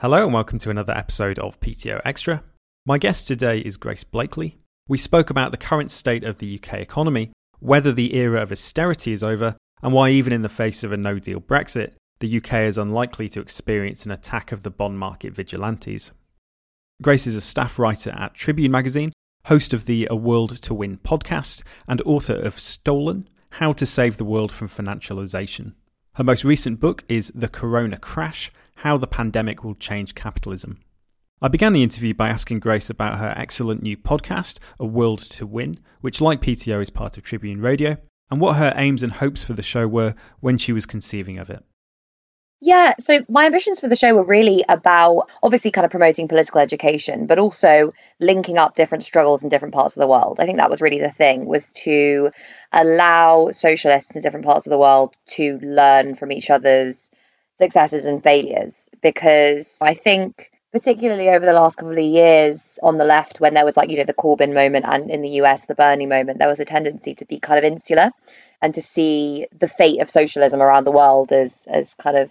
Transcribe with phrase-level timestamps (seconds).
[0.00, 2.44] Hello and welcome to another episode of PTO Extra.
[2.86, 4.60] My guest today is Grace Blakeley.
[4.86, 9.10] We spoke about the current state of the UK economy, whether the era of austerity
[9.10, 12.68] is over, and why, even in the face of a no deal Brexit, the UK
[12.68, 16.12] is unlikely to experience an attack of the bond market vigilantes.
[17.02, 19.10] Grace is a staff writer at Tribune magazine,
[19.46, 24.16] host of the A World to Win podcast, and author of Stolen How to Save
[24.16, 25.72] the World from Financialization.
[26.14, 30.78] Her most recent book is The Corona Crash how the Pandemic Will Change Capitalism.
[31.42, 35.46] I began the interview by asking Grace about her excellent new podcast, A World to
[35.46, 37.96] Win, which, like PTO, is part of Tribune Radio,
[38.30, 41.50] and what her aims and hopes for the show were when she was conceiving of
[41.50, 41.64] it.
[42.60, 46.60] Yeah, so my ambitions for the show were really about obviously kind of promoting political
[46.60, 50.38] education, but also linking up different struggles in different parts of the world.
[50.38, 52.30] I think that was really the thing was to
[52.72, 57.10] allow socialists in different parts of the world to learn from each other's
[57.58, 63.04] successes and failures because I think particularly over the last couple of years on the
[63.04, 65.74] left when there was like you know the Corbyn moment and in the US the
[65.74, 68.10] Bernie moment there was a tendency to be kind of insular
[68.62, 72.30] and to see the fate of socialism around the world as as kind of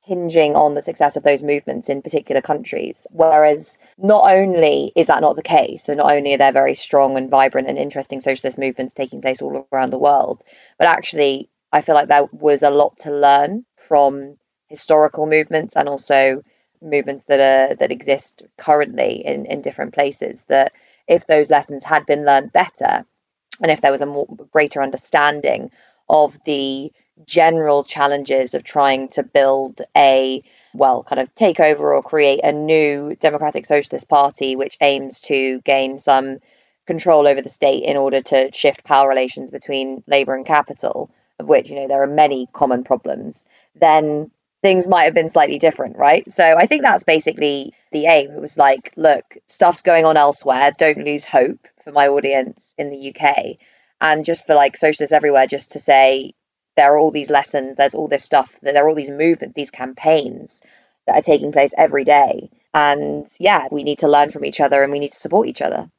[0.00, 3.06] hinging on the success of those movements in particular countries.
[3.10, 7.16] Whereas not only is that not the case so not only are there very strong
[7.16, 10.42] and vibrant and interesting socialist movements taking place all around the world
[10.78, 14.36] but actually I feel like there was a lot to learn from
[14.68, 16.42] historical movements and also
[16.82, 20.72] movements that are that exist currently in, in different places that
[21.08, 23.04] if those lessons had been learned better
[23.62, 25.70] and if there was a more greater understanding
[26.08, 26.92] of the
[27.26, 30.42] general challenges of trying to build a
[30.74, 35.60] well kind of take over or create a new democratic socialist party which aims to
[35.60, 36.38] gain some
[36.86, 41.46] control over the state in order to shift power relations between labor and capital of
[41.46, 44.30] which you know there are many common problems then
[44.64, 46.24] things might have been slightly different, right?
[46.32, 48.30] So I think that's basically the aim.
[48.30, 50.72] It was like, look, stuff's going on elsewhere.
[50.78, 53.58] Don't lose hope for my audience in the UK.
[54.00, 56.32] And just for like socialists everywhere, just to say
[56.78, 59.70] there are all these lessons, there's all this stuff, there are all these movements, these
[59.70, 60.62] campaigns
[61.06, 62.48] that are taking place every day.
[62.72, 65.60] And yeah, we need to learn from each other and we need to support each
[65.60, 65.90] other.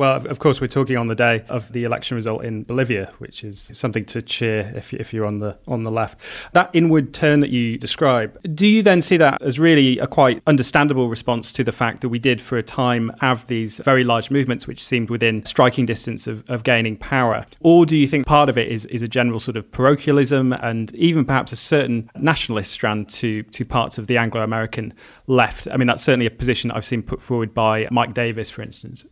[0.00, 3.44] Well, of course, we're talking on the day of the election result in Bolivia, which
[3.44, 6.18] is something to cheer if, if you're on the on the left.
[6.54, 10.42] That inward turn that you describe, do you then see that as really a quite
[10.46, 14.30] understandable response to the fact that we did, for a time, have these very large
[14.30, 17.44] movements which seemed within striking distance of, of gaining power?
[17.60, 20.94] Or do you think part of it is, is a general sort of parochialism and
[20.94, 24.94] even perhaps a certain nationalist strand to, to parts of the Anglo American
[25.26, 25.68] left?
[25.70, 28.62] I mean, that's certainly a position that I've seen put forward by Mike Davis, for
[28.62, 29.04] instance.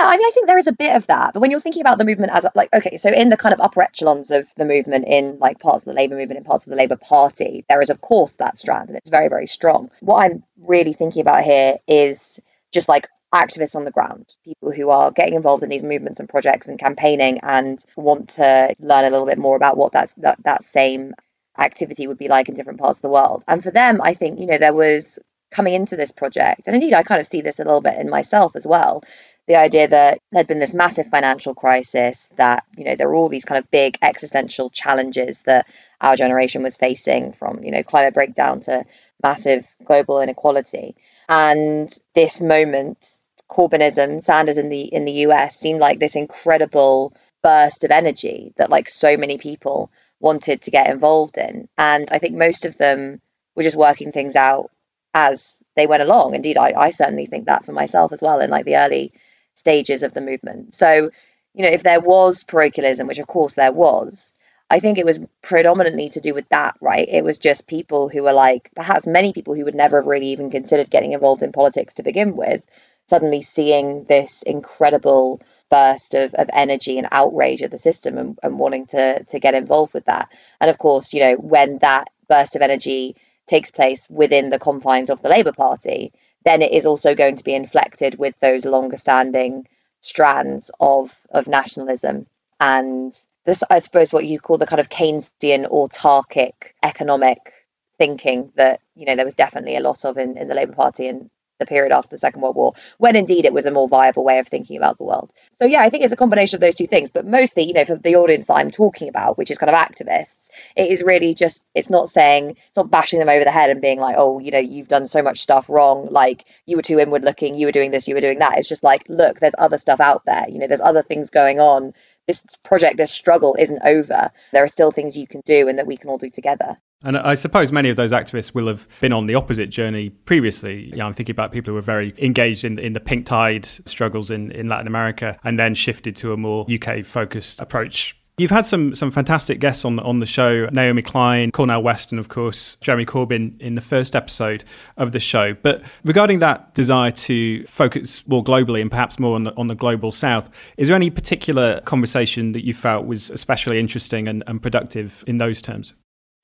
[0.00, 1.34] I mean, I think there is a bit of that.
[1.34, 3.60] But when you're thinking about the movement as like, okay, so in the kind of
[3.60, 6.70] upper echelons of the movement in like parts of the Labour movement, in parts of
[6.70, 9.90] the Labour Party, there is, of course, that strand, and it's very, very strong.
[10.00, 12.40] What I'm really thinking about here is
[12.72, 16.28] just like activists on the ground, people who are getting involved in these movements and
[16.28, 20.38] projects and campaigning and want to learn a little bit more about what that's, that,
[20.44, 21.14] that same
[21.58, 23.44] activity would be like in different parts of the world.
[23.46, 25.18] And for them, I think, you know, there was
[25.50, 28.08] coming into this project, and indeed I kind of see this a little bit in
[28.08, 29.02] myself as well,
[29.48, 33.30] the idea that there'd been this massive financial crisis, that, you know, there were all
[33.30, 35.66] these kind of big existential challenges that
[36.02, 38.84] our generation was facing from, you know, climate breakdown to
[39.22, 40.94] massive global inequality.
[41.30, 43.20] And this moment,
[43.50, 48.68] Corbynism, Sanders in the in the US seemed like this incredible burst of energy that
[48.68, 51.68] like so many people wanted to get involved in.
[51.78, 53.22] And I think most of them
[53.56, 54.70] were just working things out
[55.14, 56.34] as they went along.
[56.34, 59.12] Indeed, I, I certainly think that for myself as well in like the early
[59.58, 60.74] stages of the movement.
[60.74, 61.10] So,
[61.54, 64.32] you know, if there was parochialism, which of course there was,
[64.70, 67.08] I think it was predominantly to do with that, right?
[67.08, 70.28] It was just people who were like, perhaps many people who would never have really
[70.28, 72.62] even considered getting involved in politics to begin with,
[73.08, 78.58] suddenly seeing this incredible burst of, of energy and outrage at the system and, and
[78.58, 80.28] wanting to to get involved with that.
[80.60, 85.10] And of course, you know, when that burst of energy takes place within the confines
[85.10, 86.12] of the Labour Party,
[86.48, 89.68] then it is also going to be inflected with those longer standing
[90.00, 92.26] strands of of nationalism.
[92.58, 93.12] And
[93.44, 97.52] this I suppose what you call the kind of Keynesian autarkic economic
[97.98, 101.08] thinking that you know there was definitely a lot of in, in the Labour Party
[101.08, 104.24] and the period after the Second World War, when indeed it was a more viable
[104.24, 105.32] way of thinking about the world.
[105.52, 107.10] So yeah, I think it's a combination of those two things.
[107.10, 109.76] But mostly, you know, for the audience that I'm talking about, which is kind of
[109.76, 113.70] activists, it is really just it's not saying it's not bashing them over the head
[113.70, 116.82] and being like, oh, you know, you've done so much stuff wrong, like you were
[116.82, 118.58] too inward looking, you were doing this, you were doing that.
[118.58, 120.46] It's just like, look, there's other stuff out there.
[120.48, 121.94] You know, there's other things going on.
[122.26, 124.30] This project, this struggle isn't over.
[124.52, 126.78] There are still things you can do and that we can all do together.
[127.04, 130.86] And I suppose many of those activists will have been on the opposite journey previously.
[130.86, 133.66] You know, I'm thinking about people who were very engaged in, in the pink tide
[133.66, 138.52] struggles in, in Latin America and then shifted to a more UK focused approach You've
[138.52, 142.28] had some some fantastic guests on on the show: Naomi Klein, Cornel West, and of
[142.28, 144.62] course Jeremy Corbyn in the first episode
[144.96, 145.54] of the show.
[145.54, 149.74] But regarding that desire to focus more globally and perhaps more on the on the
[149.74, 154.62] global south, is there any particular conversation that you felt was especially interesting and, and
[154.62, 155.94] productive in those terms?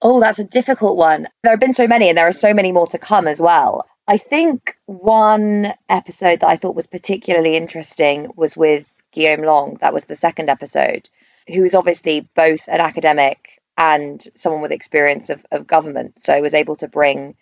[0.00, 1.28] Oh, that's a difficult one.
[1.42, 3.86] There have been so many, and there are so many more to come as well.
[4.06, 9.78] I think one episode that I thought was particularly interesting was with Guillaume Long.
[9.80, 11.08] That was the second episode
[11.48, 16.22] who is obviously both an academic and someone with experience of, of government.
[16.22, 17.34] So was able to bring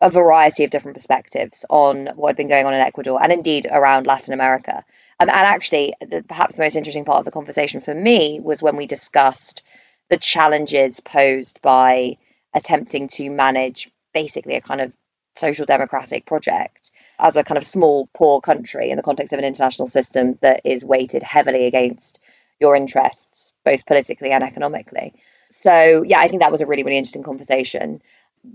[0.00, 3.66] a variety of different perspectives on what had been going on in Ecuador and indeed
[3.70, 4.84] around Latin America.
[5.20, 8.62] Um, and actually, the, perhaps the most interesting part of the conversation for me was
[8.62, 9.62] when we discussed
[10.10, 12.16] the challenges posed by
[12.54, 14.94] attempting to manage basically a kind of
[15.34, 19.44] social democratic project as a kind of small, poor country in the context of an
[19.44, 22.20] international system that is weighted heavily against
[22.60, 25.14] your interests, both politically and economically.
[25.50, 28.02] So, yeah, I think that was a really, really interesting conversation.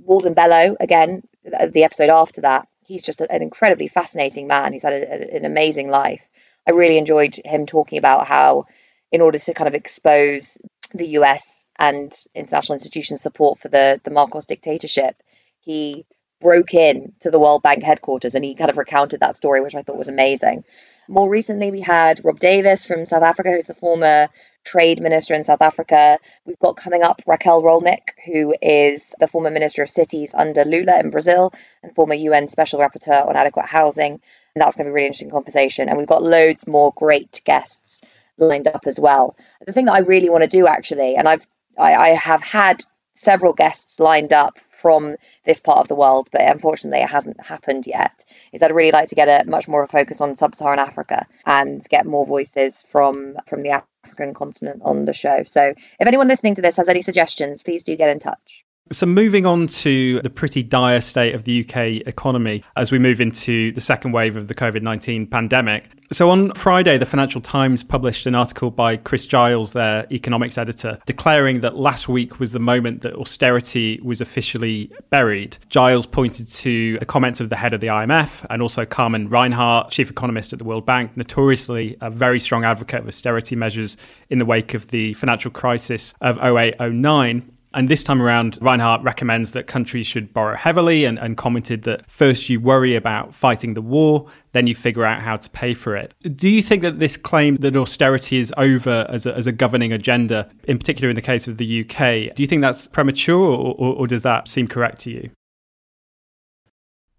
[0.05, 4.93] Walden Bello, again, the episode after that, he's just an incredibly fascinating man who's had
[4.93, 6.29] a, an amazing life.
[6.67, 8.65] I really enjoyed him talking about how,
[9.11, 10.57] in order to kind of expose
[10.93, 15.15] the US and international institutions' support for the, the Marcos dictatorship,
[15.59, 16.05] he
[16.39, 19.75] broke in to the World Bank headquarters and he kind of recounted that story, which
[19.75, 20.65] I thought was amazing.
[21.07, 24.27] More recently, we had Rob Davies from South Africa, who's the former
[24.63, 26.19] trade minister in South Africa.
[26.45, 30.99] We've got coming up Raquel Rolnik, who is the former minister of cities under Lula
[30.99, 34.21] in Brazil and former UN special rapporteur on adequate housing.
[34.55, 35.89] And that's going to be a really interesting conversation.
[35.89, 38.01] And we've got loads more great guests
[38.47, 39.35] lined up as well.
[39.65, 41.47] The thing that I really want to do actually, and I've
[41.77, 42.83] I, I have had
[43.15, 47.85] several guests lined up from this part of the world, but unfortunately it hasn't happened
[47.85, 48.25] yet.
[48.51, 52.05] Is I'd really like to get a much more focus on sub-Saharan Africa and get
[52.05, 55.43] more voices from from the African continent on the show.
[55.43, 58.65] So if anyone listening to this has any suggestions, please do get in touch.
[58.91, 63.21] So, moving on to the pretty dire state of the UK economy as we move
[63.21, 65.85] into the second wave of the COVID 19 pandemic.
[66.11, 70.99] So, on Friday, the Financial Times published an article by Chris Giles, their economics editor,
[71.05, 75.57] declaring that last week was the moment that austerity was officially buried.
[75.69, 79.91] Giles pointed to the comments of the head of the IMF and also Carmen Reinhart,
[79.91, 83.95] chief economist at the World Bank, notoriously a very strong advocate of austerity measures
[84.29, 87.49] in the wake of the financial crisis of 08 09.
[87.73, 92.09] And this time around, Reinhart recommends that countries should borrow heavily and, and, commented that
[92.09, 95.95] first you worry about fighting the war, then you figure out how to pay for
[95.95, 96.13] it.
[96.35, 99.91] Do you think that this claim that austerity is over as a, as a governing
[99.91, 103.73] agenda, in particular in the case of the UK, do you think that's premature or,
[103.77, 105.31] or, or does that seem correct to you?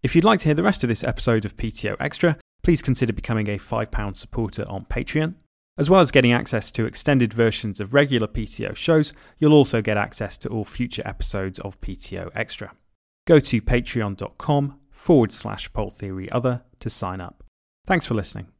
[0.04, 3.12] If you'd like to hear the rest of this episode of PTO Extra, please consider
[3.12, 5.34] becoming a £5 supporter on Patreon.
[5.76, 9.96] As well as getting access to extended versions of regular PTO shows, you'll also get
[9.96, 12.72] access to all future episodes of PTO Extra.
[13.26, 17.42] Go to patreon.com forward slash pole theory other to sign up.
[17.86, 18.53] Thanks for listening.